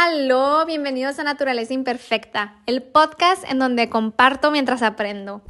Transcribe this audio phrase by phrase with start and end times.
[0.00, 5.42] Aló, bienvenidos a Naturaleza Imperfecta, el podcast en donde comparto mientras aprendo.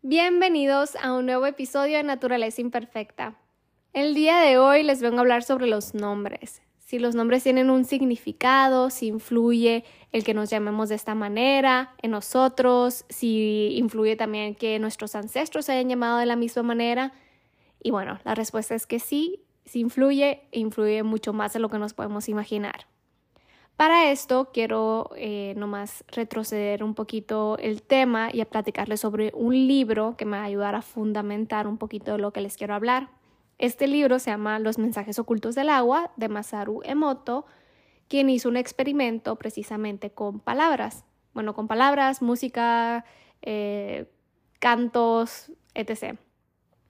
[0.00, 3.34] Bienvenidos a un nuevo episodio de Naturaleza Imperfecta.
[3.92, 6.62] El día de hoy les vengo a hablar sobre los nombres.
[6.78, 11.94] Si los nombres tienen un significado, si influye el que nos llamemos de esta manera
[12.00, 17.12] en nosotros, si influye también que nuestros ancestros se hayan llamado de la misma manera.
[17.82, 21.78] Y bueno, la respuesta es que sí, si influye, influye mucho más de lo que
[21.78, 22.86] nos podemos imaginar.
[23.76, 29.52] Para esto quiero eh, nomás retroceder un poquito el tema y a platicarles sobre un
[29.52, 32.74] libro que me va a ayudar a fundamentar un poquito de lo que les quiero
[32.74, 33.10] hablar.
[33.58, 37.44] Este libro se llama Los mensajes ocultos del agua de Masaru Emoto,
[38.08, 41.04] quien hizo un experimento precisamente con palabras.
[41.34, 43.04] Bueno, con palabras, música,
[43.42, 44.10] eh,
[44.58, 46.18] cantos, etc.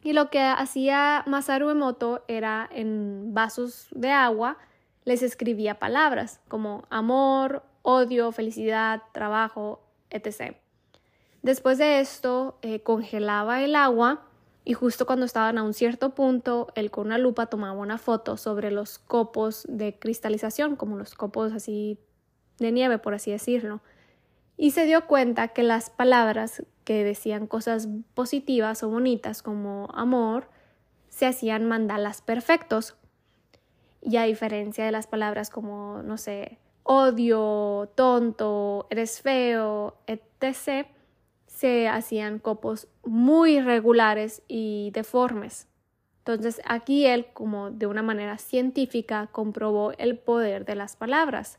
[0.06, 4.56] Y lo que hacía Masaru Emoto era en vasos de agua,
[5.04, 10.58] les escribía palabras como amor, odio, felicidad, trabajo, etc.
[11.42, 14.22] Después de esto, eh, congelaba el agua
[14.64, 18.36] y justo cuando estaban a un cierto punto, él con una lupa tomaba una foto
[18.36, 21.98] sobre los copos de cristalización, como los copos así
[22.60, 23.80] de nieve, por así decirlo.
[24.56, 30.48] Y se dio cuenta que las palabras que decían cosas positivas o bonitas como amor,
[31.08, 32.94] se hacían mandalas perfectos.
[34.00, 40.86] Y a diferencia de las palabras como, no sé, odio, tonto, eres feo, etc.,
[41.48, 45.66] se hacían copos muy regulares y deformes.
[46.18, 51.58] Entonces aquí él, como de una manera científica, comprobó el poder de las palabras.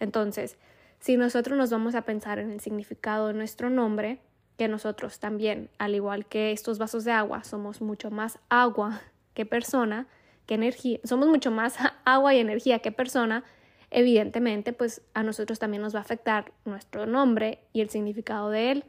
[0.00, 0.56] Entonces,
[0.98, 4.20] si nosotros nos vamos a pensar en el significado de nuestro nombre,
[4.68, 9.00] nosotros también, al igual que estos vasos de agua, somos mucho más agua
[9.34, 10.06] que persona,
[10.46, 13.44] que energía, somos mucho más agua y energía que persona,
[13.90, 18.72] evidentemente, pues a nosotros también nos va a afectar nuestro nombre y el significado de
[18.72, 18.84] él.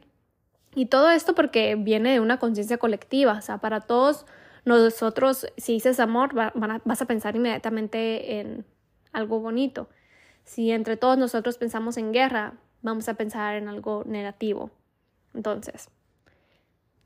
[0.74, 4.26] Y todo esto porque viene de una conciencia colectiva, o sea, para todos
[4.64, 8.64] nosotros, si dices amor, vas a pensar inmediatamente en
[9.12, 9.88] algo bonito.
[10.44, 14.70] Si entre todos nosotros pensamos en guerra, vamos a pensar en algo negativo.
[15.34, 15.88] Entonces,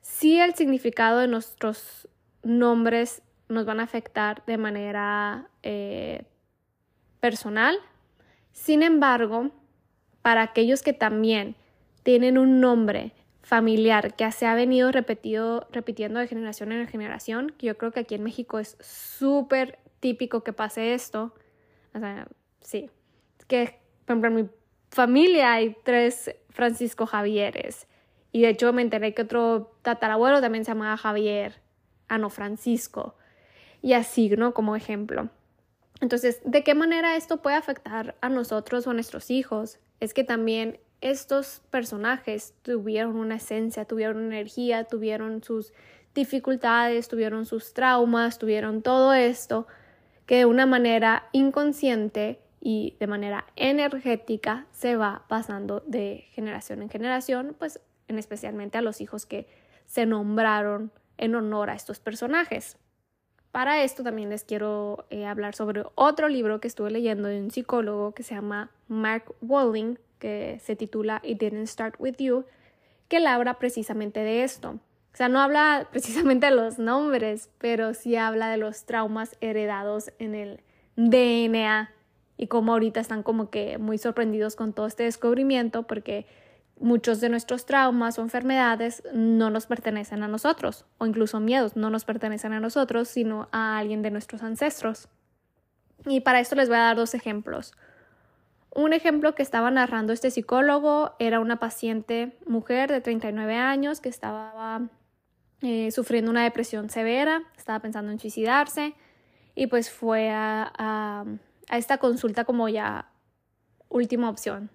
[0.03, 2.09] si el significado de nuestros
[2.43, 6.22] nombres nos van a afectar de manera eh,
[7.21, 7.78] personal.
[8.53, 9.50] Sin embargo,
[10.22, 11.56] para aquellos que también
[12.03, 13.12] tienen un nombre
[13.43, 18.00] familiar que se ha venido repetido, repitiendo de generación en generación, que yo creo que
[18.00, 21.34] aquí en México es súper típico que pase esto.
[21.95, 22.28] O sea,
[22.60, 22.91] sí.
[23.47, 24.49] Que, por ejemplo, en mi
[24.91, 27.88] familia hay tres Francisco Javieres.
[28.33, 31.61] Y de hecho me enteré que otro tatarabuelo también se llamaba Javier,
[32.09, 33.15] Ano Francisco.
[33.83, 34.55] Y así, ¿no?
[34.55, 35.31] Como ejemplo.
[36.00, 39.78] Entonces, ¿de qué manera esto puede afectar a nosotros o a nuestros hijos?
[40.00, 45.72] Es que también estos personajes tuvieron una esencia, tuvieron energía, tuvieron sus
[46.15, 49.66] dificultades, tuvieron sus traumas, tuvieron todo esto
[50.27, 56.91] que de una manera inconsciente y de manera energética se va pasando de generación en
[56.91, 59.46] generación, pues en especialmente a los hijos que
[59.86, 62.76] se nombraron en honor a estos personajes.
[63.50, 67.50] Para esto también les quiero eh, hablar sobre otro libro que estuve leyendo de un
[67.50, 72.44] psicólogo que se llama Mark Walling, que se titula It Didn't Start With You,
[73.08, 74.78] que le habla precisamente de esto.
[75.12, 80.12] O sea, no habla precisamente de los nombres, pero sí habla de los traumas heredados
[80.18, 80.60] en el
[80.97, 81.91] DNA
[82.36, 86.26] y cómo ahorita están como que muy sorprendidos con todo este descubrimiento porque
[86.81, 91.91] muchos de nuestros traumas o enfermedades no nos pertenecen a nosotros, o incluso miedos no
[91.91, 95.09] nos pertenecen a nosotros, sino a alguien de nuestros ancestros.
[96.06, 97.72] Y para esto les voy a dar dos ejemplos.
[98.75, 104.09] Un ejemplo que estaba narrando este psicólogo era una paciente mujer de 39 años que
[104.09, 104.89] estaba
[105.62, 108.95] eh, sufriendo una depresión severa, estaba pensando en suicidarse
[109.55, 113.10] y pues fue a, a esta consulta como ya
[113.89, 114.71] última opción,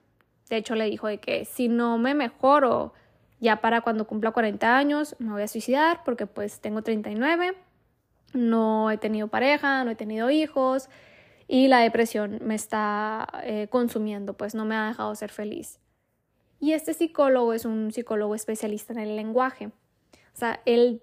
[0.49, 2.93] de hecho, le dijo de que si no me mejoro
[3.39, 7.55] ya para cuando cumpla 40 años, me voy a suicidar porque pues tengo 39,
[8.33, 10.89] no he tenido pareja, no he tenido hijos
[11.47, 15.79] y la depresión me está eh, consumiendo, pues no me ha dejado ser feliz.
[16.59, 19.67] Y este psicólogo es un psicólogo especialista en el lenguaje.
[19.67, 21.01] O sea, él,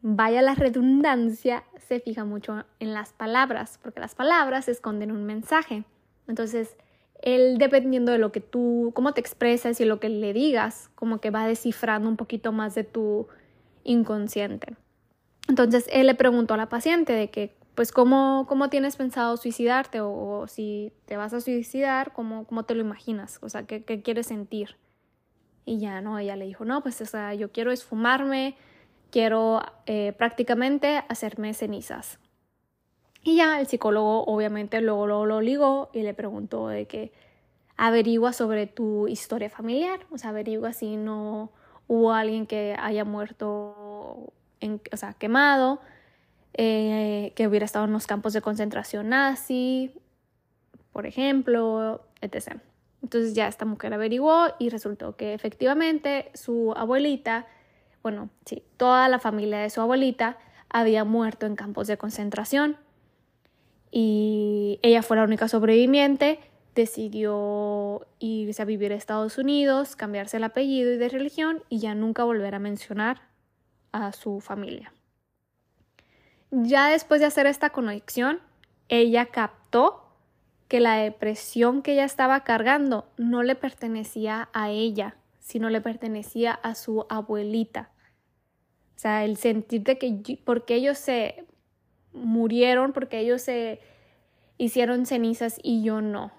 [0.00, 5.82] vaya la redundancia, se fija mucho en las palabras, porque las palabras esconden un mensaje.
[6.28, 6.76] Entonces,
[7.22, 11.20] él dependiendo de lo que tú, cómo te expresas y lo que le digas, como
[11.20, 13.28] que va descifrando un poquito más de tu
[13.84, 14.76] inconsciente.
[15.48, 20.00] Entonces él le preguntó a la paciente de que pues cómo, cómo tienes pensado suicidarte
[20.00, 24.00] o, si te vas a suicidar, cómo, cómo te lo imaginas, o sea, ¿qué, qué,
[24.02, 24.76] quieres sentir.
[25.66, 26.18] Y ya, ¿no?
[26.18, 28.56] Ella le dijo, no, pues o sea, yo quiero esfumarme,
[29.10, 32.18] quiero eh, prácticamente hacerme cenizas.
[33.26, 37.12] Y ya el psicólogo obviamente luego lo, ligó y le preguntó de que
[37.76, 41.50] averigua sobre tu historia familiar, o sea, averigua si no
[41.88, 45.80] hubo alguien que haya muerto, en, o sea, quemado,
[46.54, 49.92] eh, que hubiera estado en los campos de concentración nazi,
[50.92, 52.60] por ejemplo, etc.
[53.02, 57.48] Entonces ya esta mujer averiguó y resultó que efectivamente su abuelita,
[58.04, 60.38] bueno, sí, toda la familia de su abuelita
[60.68, 62.76] había muerto en campos de concentración
[63.98, 66.38] y ella fue la única sobreviviente,
[66.74, 71.94] decidió irse a vivir a Estados Unidos, cambiarse el apellido y de religión y ya
[71.94, 73.22] nunca volver a mencionar
[73.92, 74.92] a su familia.
[76.50, 78.40] Ya después de hacer esta conexión,
[78.90, 80.12] ella captó
[80.68, 86.52] que la depresión que ella estaba cargando no le pertenecía a ella, sino le pertenecía
[86.52, 87.92] a su abuelita.
[88.94, 91.46] O sea, el sentir de que porque ellos se
[92.16, 93.80] murieron, porque ellos se
[94.58, 96.32] hicieron cenizas y yo no.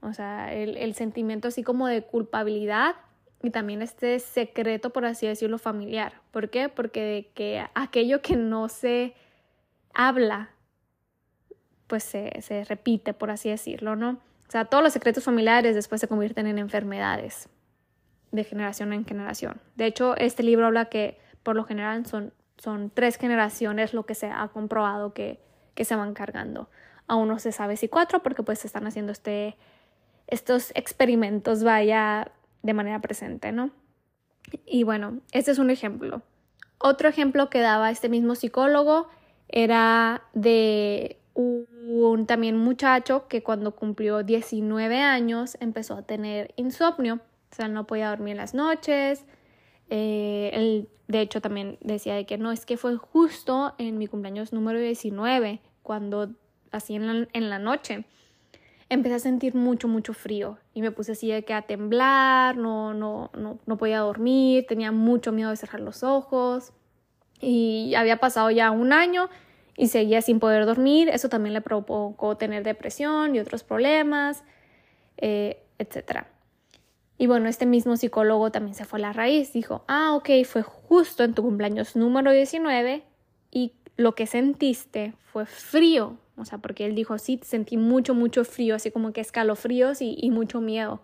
[0.00, 2.96] O sea, el, el sentimiento así como de culpabilidad
[3.42, 6.20] y también este secreto, por así decirlo, familiar.
[6.30, 6.68] ¿Por qué?
[6.68, 9.14] Porque de que aquello que no se
[9.94, 10.50] habla,
[11.86, 14.20] pues se, se repite, por así decirlo, ¿no?
[14.48, 17.48] O sea, todos los secretos familiares después se convierten en enfermedades
[18.32, 19.60] de generación en generación.
[19.76, 22.32] De hecho, este libro habla que por lo general son,
[22.62, 25.40] son tres generaciones lo que se ha comprobado que,
[25.74, 26.68] que se van cargando.
[27.08, 29.56] Aún no se sabe si cuatro porque pues se están haciendo este,
[30.28, 32.30] estos experimentos vaya
[32.62, 33.70] de manera presente, ¿no?
[34.64, 36.22] Y bueno, este es un ejemplo.
[36.78, 39.08] Otro ejemplo que daba este mismo psicólogo
[39.48, 47.14] era de un también muchacho que cuando cumplió 19 años empezó a tener insomnio,
[47.50, 49.24] o sea, no podía dormir las noches.
[49.90, 54.06] Eh, él, de hecho, también decía de que no, es que fue justo en mi
[54.06, 56.30] cumpleaños número 19, cuando
[56.70, 58.04] así en la, noche
[58.88, 62.94] empecé a sentir mucho, mucho frío y me puse así de que a temblar, no,
[62.94, 66.72] no, no, no podía dormir, tenía mucho miedo de cerrar los ojos
[67.40, 69.28] y había pasado ya un año
[69.76, 71.08] y seguía sin poder dormir.
[71.08, 74.44] Eso también le provocó tener depresión y otros problemas,
[75.16, 76.26] eh, etc.
[77.18, 79.52] Y bueno, este mismo psicólogo también se fue a la raíz.
[79.52, 83.04] Dijo, ah, ok, fue justo en tu cumpleaños número 19
[83.50, 86.16] y lo que sentiste fue frío.
[86.36, 90.30] O sea, porque él dijo, sí, sentí mucho, mucho frío, así como que escalofríos y,
[90.30, 91.02] mucho miedo.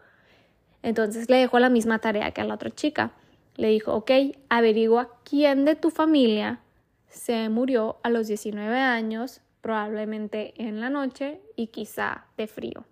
[0.83, 3.13] Entonces le dejó la misma tarea que a la otra chica
[3.57, 4.11] le dijo, ok,
[4.49, 6.61] averigua quién de tu familia
[7.09, 12.85] se murió a los 19 años, probablemente en la noche y quizá de frío.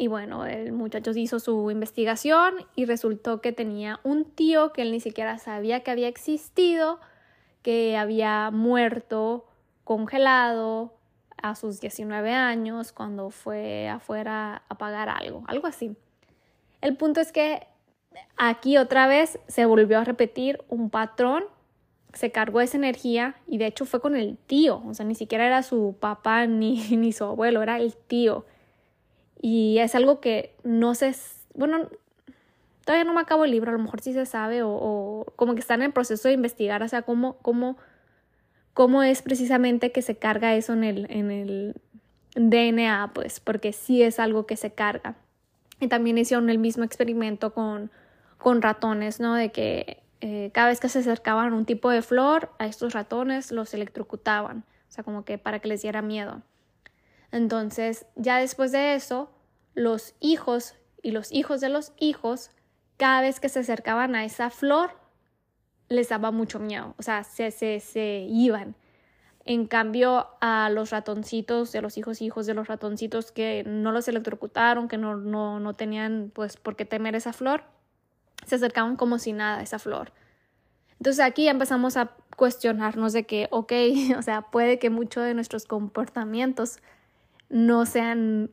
[0.00, 4.92] Y bueno, el muchacho hizo su investigación y resultó que tenía un tío que él
[4.92, 7.00] ni siquiera sabía que había existido,
[7.62, 9.48] que había muerto
[9.82, 10.94] congelado
[11.42, 15.96] a sus 19 años cuando fue afuera a pagar algo, algo así.
[16.80, 17.66] El punto es que
[18.36, 21.42] aquí otra vez se volvió a repetir un patrón,
[22.12, 25.44] se cargó esa energía y de hecho fue con el tío, o sea, ni siquiera
[25.44, 28.44] era su papá ni, ni su abuelo, era el tío.
[29.40, 31.14] Y es algo que no se,
[31.54, 31.88] bueno,
[32.84, 35.60] todavía no me acabo el libro, a lo mejor sí se sabe o, como que
[35.60, 37.76] están en el proceso de investigar, o sea, cómo, cómo,
[38.74, 41.74] cómo es precisamente que se carga eso en el, en el
[42.34, 45.16] DNA, pues, porque sí es algo que se carga.
[45.80, 47.90] Y también hicieron el mismo experimento con
[48.38, 49.34] con ratones, ¿no?
[49.34, 52.94] De que eh, cada vez que se acercaban a un tipo de flor, a estos
[52.94, 56.40] ratones los electrocutaban, o sea, como que para que les diera miedo.
[57.32, 59.30] Entonces, ya después de eso,
[59.74, 62.50] los hijos y los hijos de los hijos,
[62.96, 64.90] cada vez que se acercaban a esa flor,
[65.88, 68.74] les daba mucho miedo, o sea, se, se, se iban.
[69.44, 73.92] En cambio, a los ratoncitos, de los hijos y hijos de los ratoncitos que no
[73.92, 77.62] los electrocutaron, que no, no, no tenían pues por qué temer esa flor,
[78.44, 80.12] se acercaban como si nada a esa flor.
[80.98, 83.72] Entonces aquí empezamos a cuestionarnos de que, ok,
[84.18, 86.78] o sea, puede que muchos de nuestros comportamientos
[87.48, 88.50] no sean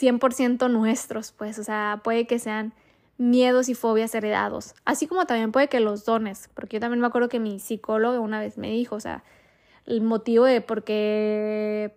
[0.00, 2.74] 100% nuestros, pues, o sea, puede que sean
[3.18, 7.06] miedos y fobias heredados, así como también puede que los dones, porque yo también me
[7.06, 9.24] acuerdo que mi psicólogo una vez me dijo, o sea,
[9.84, 11.94] el motivo de por qué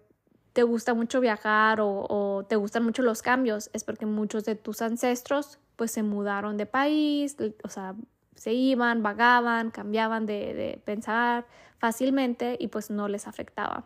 [0.53, 4.81] te gusta mucho viajar o, te gustan mucho los cambios es porque muchos de tus
[4.81, 7.95] ancestros pues se mudaron de país, o sea,
[8.35, 11.47] se iban, vagaban, cambiaban de, pensar
[11.79, 13.85] fácilmente y pues no les afectaba.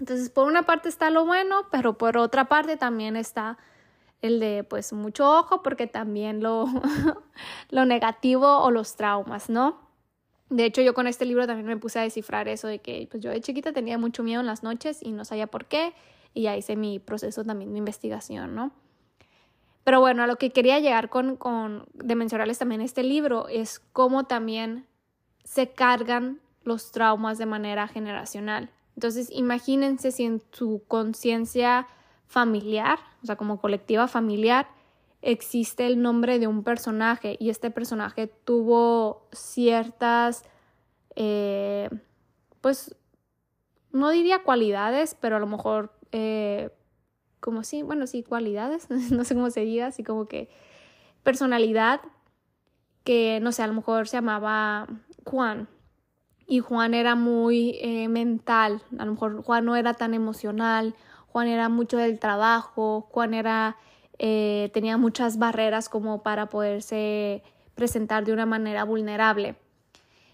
[0.00, 3.58] Entonces, por una parte está lo bueno, pero por otra parte también está
[4.22, 6.66] el de pues mucho ojo porque también lo,
[7.70, 9.88] lo negativo o los traumas, ¿no?
[10.50, 13.22] De hecho, yo con este libro también me puse a descifrar eso de que pues
[13.22, 15.92] yo de chiquita tenía mucho miedo en las noches y no sabía por qué
[16.32, 18.72] y ya hice mi proceso también de investigación, ¿no?
[19.84, 23.80] Pero bueno, a lo que quería llegar con, con de mencionarles también este libro es
[23.92, 24.86] cómo también
[25.44, 28.70] se cargan los traumas de manera generacional.
[28.98, 31.86] Entonces, imagínense si en su conciencia
[32.26, 34.66] familiar, o sea, como colectiva familiar,
[35.22, 40.42] existe el nombre de un personaje y este personaje tuvo ciertas,
[41.14, 41.88] eh,
[42.60, 42.96] pues,
[43.92, 46.70] no diría cualidades, pero a lo mejor, eh,
[47.38, 50.50] como sí, bueno, sí, cualidades, no sé cómo se diga, así como que
[51.22, 52.00] personalidad
[53.04, 54.88] que, no sé, a lo mejor se llamaba
[55.24, 55.68] Juan,
[56.50, 60.94] y Juan era muy eh, mental, a lo mejor Juan no era tan emocional,
[61.28, 63.76] Juan era mucho del trabajo, Juan era,
[64.18, 67.42] eh, tenía muchas barreras como para poderse
[67.74, 69.56] presentar de una manera vulnerable.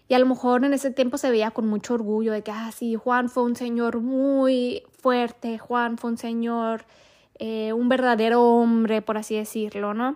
[0.07, 2.71] Y a lo mejor en ese tiempo se veía con mucho orgullo de que, ah,
[3.03, 6.85] Juan fue un señor muy fuerte, Juan fue un señor,
[7.39, 10.15] eh, un verdadero hombre, por así decirlo, ¿no?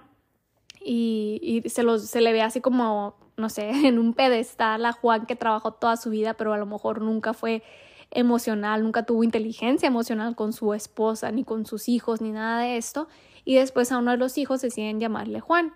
[0.80, 4.94] Y, y se, lo, se le ve así como no sé, en un pedestal a
[4.94, 7.64] Juan que trabajó toda su vida, pero a lo mejor nunca fue
[8.12, 12.78] emocional, nunca tuvo inteligencia emocional con su esposa, ni con sus hijos, ni nada de
[12.78, 13.08] esto.
[13.46, 15.74] Y después a uno de los hijos deciden llamarle Juan.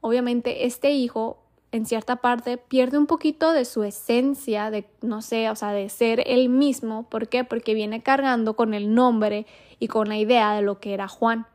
[0.00, 5.50] Obviamente este hijo, en cierta parte, pierde un poquito de su esencia, de, no sé,
[5.50, 7.08] o sea, de ser él mismo.
[7.08, 7.44] ¿Por qué?
[7.44, 9.46] Porque viene cargando con el nombre
[9.78, 11.46] y con la idea de lo que era Juan.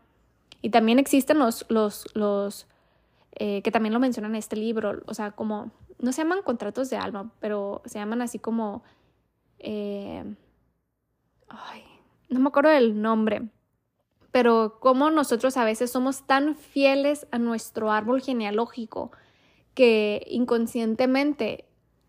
[0.62, 2.68] Y también existen los, los, los
[3.36, 6.90] eh, que también lo menciona en este libro, o sea, como, no se llaman contratos
[6.90, 8.84] de alma, pero se llaman así como,
[9.60, 10.24] eh,
[11.50, 11.84] ay,
[12.30, 13.50] no me acuerdo del nombre,
[14.32, 19.12] pero como nosotros a veces somos tan fieles a nuestro árbol genealógico
[19.74, 21.66] que inconscientemente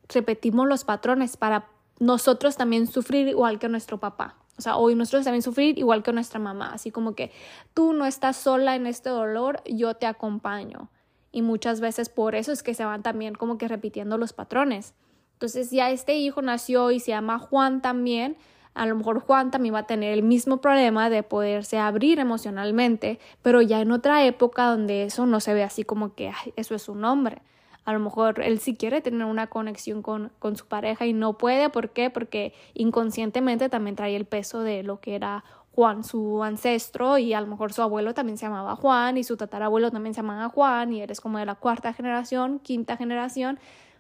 [0.08, 1.68] repetimos los patrones para
[1.98, 4.36] nosotros también sufrir igual que nuestro papá.
[4.58, 7.32] O sea, hoy nosotros también sufrir igual que nuestra mamá, así como que
[7.74, 10.88] tú no estás sola en este dolor, yo te acompaño
[11.36, 14.94] y muchas veces por eso es que se van también como que repitiendo los patrones.
[15.34, 18.38] Entonces ya este hijo nació y se llama Juan también,
[18.72, 23.18] a lo mejor Juan también va a tener el mismo problema de poderse abrir emocionalmente,
[23.42, 26.88] pero ya en otra época donde eso no se ve así como que eso es
[26.88, 27.42] un hombre.
[27.84, 31.36] A lo mejor él sí quiere tener una conexión con, con su pareja y no
[31.36, 31.68] puede.
[31.68, 32.08] ¿Por qué?
[32.08, 35.44] Porque inconscientemente también trae el peso de lo que era
[35.76, 39.36] Juan, su ancestro, y a lo mejor su abuelo también se llamaba Juan, y su
[39.36, 43.58] tatarabuelo también se llamaba Juan, y eres como de la cuarta generación, quinta generación,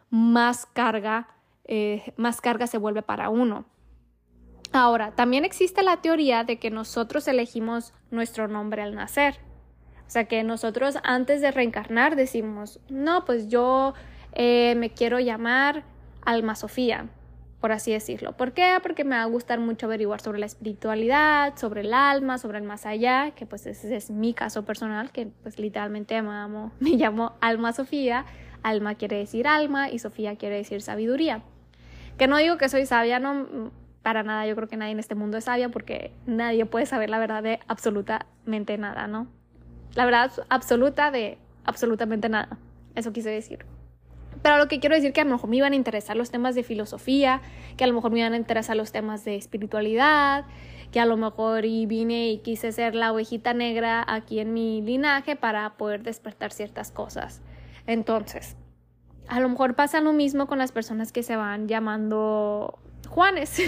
[0.08, 1.28] más carga,
[1.66, 3.66] eh, más carga se vuelve para uno.
[4.72, 9.36] Ahora, también existe la teoría de que nosotros elegimos nuestro nombre al nacer.
[10.06, 13.92] O sea, que nosotros antes de reencarnar decimos, no, pues yo
[14.32, 15.84] eh, me quiero llamar
[16.24, 17.10] Alma Sofía
[17.60, 18.36] por así decirlo.
[18.36, 18.76] ¿Por qué?
[18.82, 22.64] Porque me va a gustar mucho averiguar sobre la espiritualidad, sobre el alma, sobre el
[22.64, 26.90] más allá, que pues ese es mi caso personal, que pues literalmente me, amo, me
[26.90, 28.24] llamo Alma Sofía.
[28.62, 31.42] Alma quiere decir alma y Sofía quiere decir sabiduría.
[32.18, 33.70] Que no digo que soy sabia, no,
[34.02, 37.10] para nada, yo creo que nadie en este mundo es sabia porque nadie puede saber
[37.10, 39.28] la verdad de absolutamente nada, ¿no?
[39.94, 42.58] La verdad absoluta de absolutamente nada.
[42.94, 43.66] Eso quise decir.
[44.46, 46.54] Pero lo que quiero decir que a lo mejor me iban a interesar los temas
[46.54, 47.40] de filosofía,
[47.76, 50.44] que a lo mejor me iban a interesar los temas de espiritualidad,
[50.92, 54.82] que a lo mejor y vine y quise ser la ovejita negra aquí en mi
[54.82, 57.42] linaje para poder despertar ciertas cosas.
[57.88, 58.56] Entonces,
[59.26, 63.60] a lo mejor pasa lo mismo con las personas que se van llamando Juanes,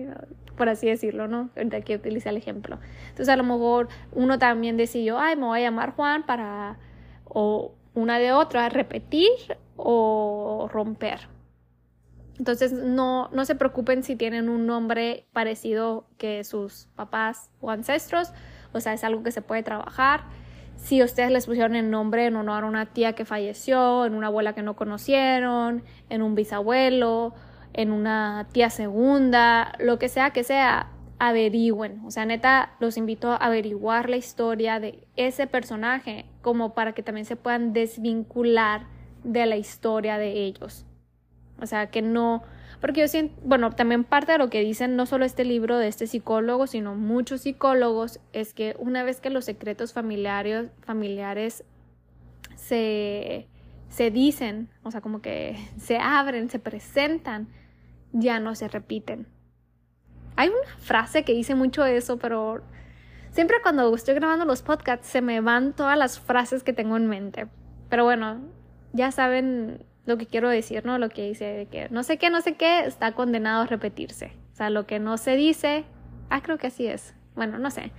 [0.56, 1.50] por así decirlo, ¿no?
[1.54, 2.78] Ahorita aquí utiliza el ejemplo.
[3.10, 6.78] Entonces, a lo mejor uno también decidió, ay, me voy a llamar Juan para,
[7.26, 9.28] o una de otra, repetir
[9.76, 11.28] o romper.
[12.38, 18.32] Entonces no, no se preocupen si tienen un nombre parecido que sus papás o ancestros,
[18.72, 20.24] o sea, es algo que se puede trabajar.
[20.76, 24.26] Si ustedes les pusieron el nombre en honor a una tía que falleció, en una
[24.26, 27.34] abuela que no conocieron, en un bisabuelo,
[27.72, 30.90] en una tía segunda, lo que sea que sea,
[31.20, 32.02] averigüen.
[32.04, 37.04] O sea, neta, los invito a averiguar la historia de ese personaje como para que
[37.04, 38.86] también se puedan desvincular
[39.24, 40.86] de la historia de ellos.
[41.60, 42.42] O sea, que no,
[42.80, 45.88] porque yo siento, bueno, también parte de lo que dicen no solo este libro de
[45.88, 51.64] este psicólogo, sino muchos psicólogos, es que una vez que los secretos familiares, familiares
[52.56, 53.48] se,
[53.88, 57.48] se dicen, o sea, como que se abren, se presentan,
[58.12, 59.26] ya no se repiten.
[60.36, 62.62] Hay una frase que dice mucho eso, pero
[63.30, 67.06] siempre cuando estoy grabando los podcasts se me van todas las frases que tengo en
[67.06, 67.46] mente.
[67.88, 68.40] Pero bueno,
[68.94, 70.98] ya saben lo que quiero decir, ¿no?
[70.98, 74.32] Lo que dice de que no sé qué, no sé qué, está condenado a repetirse.
[74.52, 75.84] O sea, lo que no se dice,
[76.30, 77.14] ah, creo que así es.
[77.34, 77.90] Bueno, no sé.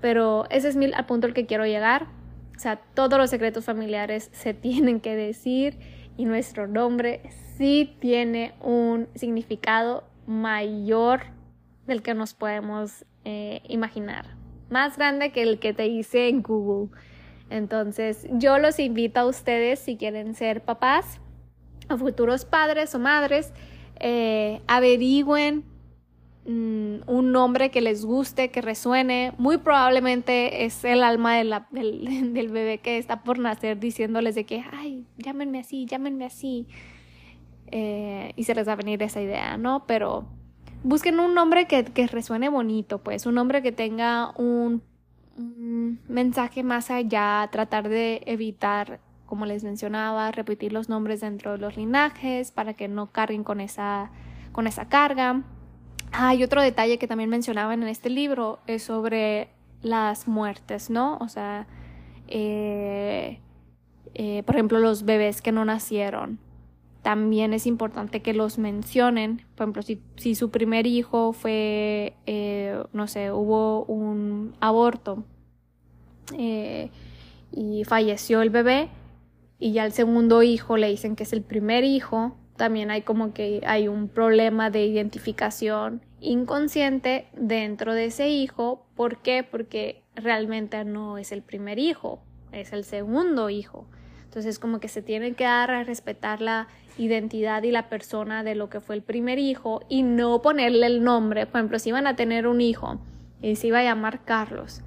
[0.00, 2.06] Pero ese es mi, al punto al que quiero llegar.
[2.56, 5.78] O sea, todos los secretos familiares se tienen que decir
[6.16, 7.22] y nuestro nombre
[7.56, 11.22] sí tiene un significado mayor
[11.86, 14.26] del que nos podemos eh, imaginar.
[14.70, 16.96] Más grande que el que te hice en Google.
[17.50, 21.20] Entonces, yo los invito a ustedes, si quieren ser papás,
[21.88, 23.52] a futuros padres o madres,
[24.00, 25.64] eh, averigüen
[26.44, 29.32] mm, un nombre que les guste, que resuene.
[29.38, 34.64] Muy probablemente es el alma del, del, bebé que está por nacer diciéndoles de que,
[34.72, 36.66] ay, llámenme así, llámenme así.
[37.68, 39.86] Eh, y se les va a venir esa idea, ¿no?
[39.86, 40.26] Pero
[40.82, 44.82] busquen un nombre que, que resuene bonito, pues, un nombre que tenga un,
[45.36, 51.76] mensaje más allá, tratar de evitar como les mencionaba, repetir los nombres dentro de los
[51.76, 54.10] linajes para que no carguen con esa,
[54.52, 55.42] con esa carga.
[56.12, 59.50] Hay otro detalle que también mencionaban en este libro es sobre
[59.82, 61.18] las muertes, ¿no?
[61.18, 61.66] O sea,
[62.28, 63.40] eh,
[64.14, 66.38] eh, por ejemplo, los bebés que no nacieron.
[67.06, 69.42] También es importante que los mencionen.
[69.54, 69.82] Por ejemplo,
[70.16, 75.22] si, su primer hijo fue, eh, no sé, hubo un aborto
[77.52, 78.88] y falleció el bebé,
[79.60, 83.32] y ya el segundo hijo le dicen que es el primer hijo, también hay como
[83.32, 88.84] que hay un problema de identificación inconsciente dentro de ese hijo.
[88.96, 89.46] ¿Por qué?
[89.48, 92.20] Porque realmente no es el primer hijo,
[92.50, 93.86] es el segundo hijo.
[94.24, 96.68] Entonces como que se tiene que dar a respetar la
[96.98, 101.04] identidad y la persona de lo que fue el primer hijo y no ponerle el
[101.04, 101.46] nombre.
[101.46, 103.00] Por ejemplo, si iban a tener un hijo
[103.42, 104.82] y se iba a llamar Carlos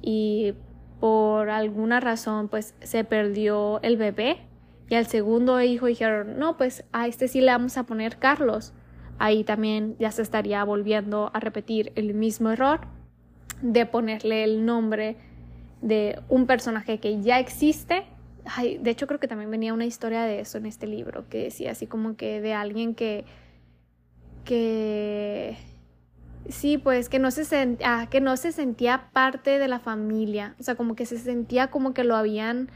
[0.00, 0.54] y
[1.00, 4.38] por alguna razón pues se perdió el bebé
[4.88, 8.74] y al segundo hijo dijeron, no, pues a este sí le vamos a poner Carlos.
[9.18, 12.80] Ahí también ya se estaría volviendo a repetir el mismo error
[13.62, 15.16] de ponerle el nombre
[15.80, 18.04] de un personaje que ya existe.
[18.80, 21.72] De hecho creo que también venía una historia de eso en este libro, que decía
[21.72, 23.24] así como que de alguien que
[24.44, 25.56] que
[26.48, 30.62] Sí, pues que no, se ah, que no se sentía parte de la familia, o
[30.62, 32.68] sea, como que se sentía como que lo habían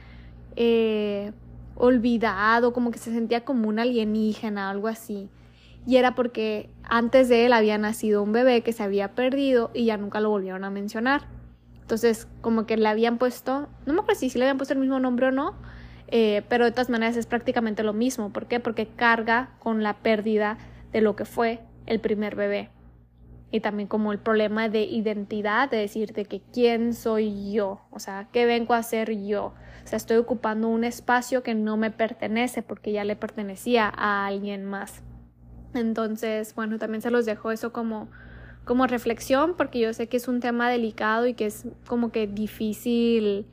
[0.54, 1.32] eh,
[1.74, 5.28] olvidado, como que se sentía como un alienígena, algo así.
[5.84, 9.86] Y era porque antes de él había nacido un bebé que se había perdido y
[9.86, 11.26] ya nunca lo volvieron a mencionar.
[11.86, 14.98] Entonces, como que le habían puesto, no me acuerdo si, le habían puesto el mismo
[14.98, 15.54] nombre o no,
[16.08, 18.32] eh, pero de todas maneras es prácticamente lo mismo.
[18.32, 18.58] ¿Por qué?
[18.58, 20.58] Porque carga con la pérdida
[20.90, 22.70] de lo que fue el primer bebé
[23.52, 28.28] y también como el problema de identidad, de decirte que quién soy yo, o sea,
[28.32, 29.54] qué vengo a hacer yo.
[29.84, 34.26] O sea, estoy ocupando un espacio que no me pertenece porque ya le pertenecía a
[34.26, 35.04] alguien más.
[35.72, 38.08] Entonces, bueno, también se los dejo eso como,
[38.66, 42.26] como reflexión porque yo sé que es un tema delicado y que es como que
[42.26, 43.46] difícil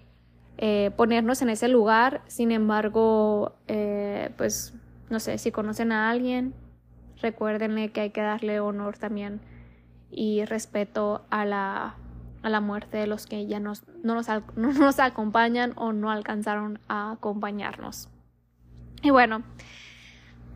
[0.57, 2.23] eh, ponernos en ese lugar.
[2.27, 4.73] Sin embargo, eh, pues,
[5.11, 6.55] no sé, si conocen a alguien,
[7.21, 9.39] recuérdenle que hay que darle honor también
[10.09, 11.95] y respeto a la,
[12.41, 16.09] a la muerte de los que ya nos, no, nos, no nos acompañan o no
[16.09, 18.09] alcanzaron a acompañarnos.
[19.03, 19.43] Y bueno,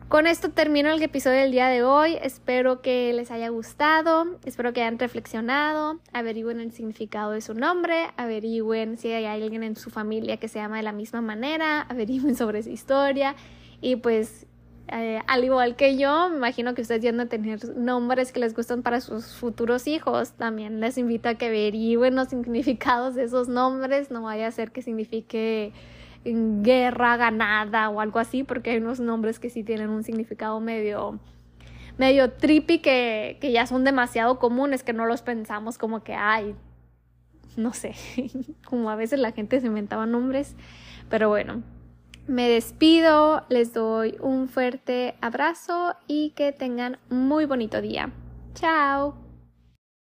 [0.08, 2.16] con esto termino el episodio del día de hoy.
[2.22, 8.06] Espero que les haya gustado, espero que hayan reflexionado, averigüen el significado de su nombre,
[8.16, 12.36] averigüen si hay alguien en su familia que se llama de la misma manera, averigüen
[12.36, 13.36] sobre su historia
[13.80, 14.46] y pues
[14.90, 18.54] eh, al igual que yo, me imagino que ustedes ya a tener nombres que les
[18.54, 20.32] gustan para sus futuros hijos.
[20.32, 24.10] También les invito a que averigüen los significados de esos nombres.
[24.10, 25.74] No vaya a ser que signifique
[26.24, 31.18] guerra ganada o algo así, porque hay unos nombres que sí tienen un significado medio
[31.96, 36.54] medio trippy que, que ya son demasiado comunes que no los pensamos como que hay
[37.56, 37.94] no sé
[38.64, 40.54] como a veces la gente se inventaba nombres
[41.08, 41.64] pero bueno
[42.28, 48.12] me despido, les doy un fuerte abrazo y que tengan muy bonito día.
[48.54, 49.27] Chao.